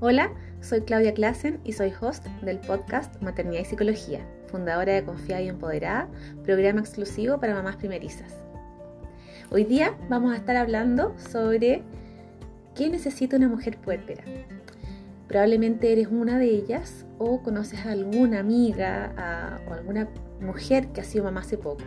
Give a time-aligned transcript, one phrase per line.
[0.00, 5.42] Hola, soy Claudia Klassen y soy host del podcast Maternidad y Psicología, fundadora de Confiada
[5.42, 6.08] y Empoderada,
[6.44, 8.32] programa exclusivo para mamás primerizas.
[9.50, 11.82] Hoy día vamos a estar hablando sobre
[12.76, 14.22] qué necesita una mujer puérpera.
[15.26, 20.06] Probablemente eres una de ellas o conoces a alguna amiga o alguna
[20.40, 21.82] mujer que ha sido mamá hace poco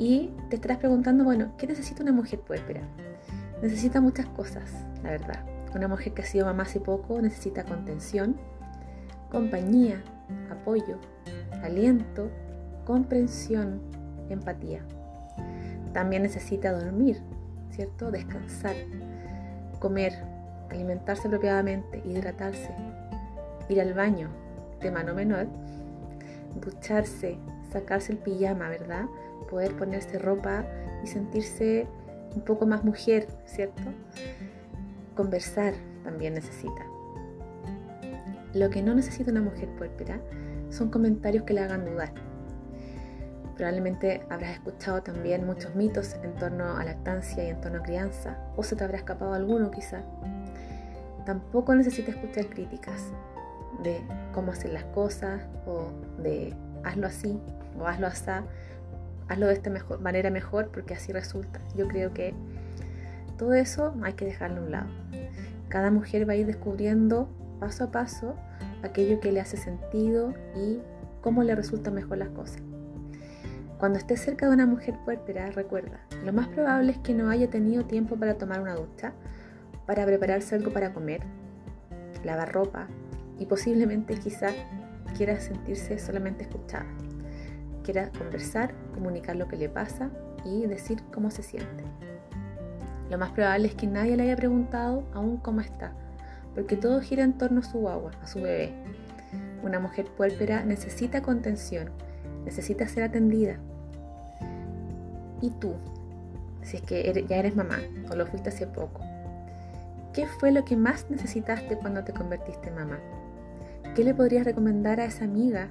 [0.00, 2.80] y te estarás preguntando, bueno, ¿qué necesita una mujer puérpera?
[3.62, 4.72] Necesita muchas cosas,
[5.04, 5.59] la verdad.
[5.74, 8.36] Una mujer que ha sido mamá hace poco necesita contención,
[9.30, 10.02] compañía,
[10.50, 10.98] apoyo,
[11.62, 12.28] aliento,
[12.84, 13.80] comprensión,
[14.28, 14.80] empatía.
[15.92, 17.22] También necesita dormir,
[17.70, 18.10] ¿cierto?
[18.10, 18.74] Descansar,
[19.78, 20.12] comer,
[20.70, 22.70] alimentarse apropiadamente, hidratarse,
[23.68, 24.28] ir al baño,
[24.80, 25.46] tema no menor,
[26.60, 27.38] ducharse,
[27.70, 29.06] sacarse el pijama, ¿verdad?
[29.48, 30.64] Poder ponerse ropa
[31.04, 31.86] y sentirse
[32.34, 33.82] un poco más mujer, ¿cierto?
[35.20, 36.86] Conversar también necesita.
[38.54, 40.18] Lo que no necesita una mujer puérpera
[40.70, 42.14] son comentarios que le hagan dudar.
[43.54, 48.38] Probablemente habrás escuchado también muchos mitos en torno a lactancia y en torno a crianza,
[48.56, 50.00] o se te habrá escapado alguno quizá.
[51.26, 53.12] Tampoco necesita escuchar críticas
[53.82, 54.00] de
[54.32, 55.90] cómo hacer las cosas o
[56.22, 57.38] de hazlo así
[57.78, 58.30] o hazlo así,
[59.28, 61.60] hazlo de esta mejor, manera mejor porque así resulta.
[61.76, 62.34] Yo creo que
[63.40, 64.88] todo eso hay que dejarlo a un lado.
[65.70, 68.36] Cada mujer va a ir descubriendo paso a paso
[68.82, 70.80] aquello que le hace sentido y
[71.22, 72.60] cómo le resultan mejor las cosas.
[73.78, 77.48] Cuando estés cerca de una mujer puérpera, recuerda, lo más probable es que no haya
[77.48, 79.14] tenido tiempo para tomar una ducha,
[79.86, 81.22] para prepararse algo para comer,
[82.22, 82.88] lavar ropa
[83.38, 84.48] y posiblemente quizá
[85.16, 86.84] quiera sentirse solamente escuchada.
[87.84, 90.10] Quiera conversar, comunicar lo que le pasa
[90.44, 91.84] y decir cómo se siente.
[93.10, 95.92] Lo más probable es que nadie le haya preguntado aún cómo está,
[96.54, 98.72] porque todo gira en torno a su agua, a su bebé.
[99.62, 101.90] Una mujer puérpera necesita contención,
[102.44, 103.56] necesita ser atendida.
[105.40, 105.74] ¿Y tú?
[106.62, 107.78] Si es que ya eres mamá
[108.10, 109.00] o lo fuiste hace poco.
[110.12, 112.98] ¿Qué fue lo que más necesitaste cuando te convertiste en mamá?
[113.94, 115.68] ¿Qué le podrías recomendar a esa amiga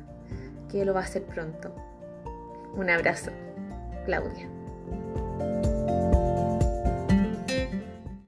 [0.70, 1.74] que lo va a hacer pronto?
[2.76, 3.32] Un abrazo,
[4.06, 4.48] Claudia.